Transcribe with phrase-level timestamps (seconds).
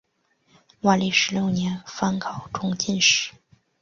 [0.81, 3.33] 万历十六年方考中进士。